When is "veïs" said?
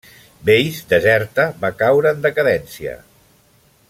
0.49-0.79